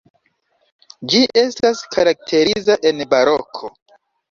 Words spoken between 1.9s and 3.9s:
karakteriza en baroko.